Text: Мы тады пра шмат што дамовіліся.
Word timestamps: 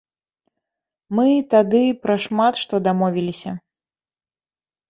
Мы 1.19 1.25
тады 1.55 1.81
пра 2.05 2.15
шмат 2.25 2.53
што 2.63 2.75
дамовіліся. 2.89 3.51